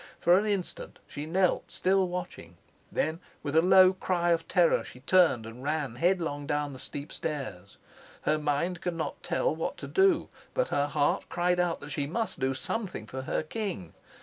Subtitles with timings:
[0.19, 2.57] For an instant she knelt, still watching.
[2.91, 7.13] Then with a low cry of terror she turned and ran headlong down the steep
[7.13, 7.77] stairs.
[8.23, 12.07] Her mind could not tell what to do, but her heart cried out that she
[12.07, 13.93] must do something for her king.